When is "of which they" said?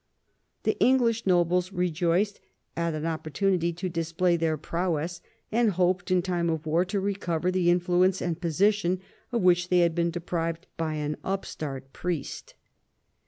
9.31-9.81